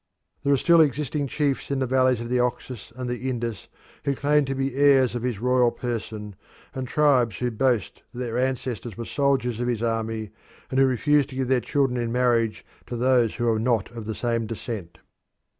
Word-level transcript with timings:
There 0.43 0.51
are 0.51 0.57
still 0.57 0.81
existing 0.81 1.27
chiefs 1.27 1.69
in 1.69 1.77
the 1.77 1.85
valleys 1.85 2.21
of 2.21 2.29
the 2.29 2.39
Oxus 2.39 2.91
and 2.95 3.07
the 3.07 3.29
Indus 3.29 3.67
who 4.03 4.15
claim 4.15 4.45
to 4.45 4.55
be 4.55 4.73
heirs 4.73 5.13
of 5.13 5.21
his 5.21 5.37
royal 5.37 5.69
person, 5.69 6.35
and 6.73 6.87
tribes 6.87 7.37
who 7.37 7.51
boast 7.51 8.01
that 8.11 8.17
their 8.17 8.39
ancestors 8.39 8.97
were 8.97 9.05
soldiers 9.05 9.59
of 9.59 9.67
his 9.67 9.83
army, 9.83 10.31
and 10.71 10.79
who 10.79 10.87
refuse 10.87 11.27
to 11.27 11.35
give 11.35 11.49
their 11.49 11.61
children 11.61 12.01
in 12.01 12.11
marriage 12.11 12.65
to 12.87 12.95
those 12.97 13.35
who 13.35 13.47
are 13.47 13.59
not 13.59 13.91
of 13.91 14.05
the 14.07 14.15
same 14.15 14.47
descent. 14.47 14.97